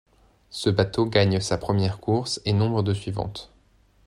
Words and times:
Ce 0.49 0.71
bateau 0.71 1.05
gagne 1.05 1.39
sa 1.39 1.59
première 1.59 1.99
course 1.99 2.41
et 2.45 2.53
nombre 2.53 2.81
de 2.81 2.91
suivantes. 2.91 3.51